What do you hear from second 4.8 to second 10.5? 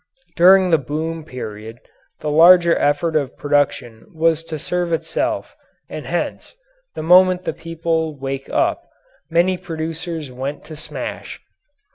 itself and hence, the moment the people woke up, many producers